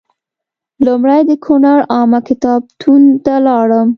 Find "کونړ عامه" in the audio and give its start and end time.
1.45-2.19